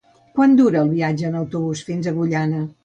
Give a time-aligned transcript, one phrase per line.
[0.39, 2.69] Quant dura el viatge en autobús fins a Agullana?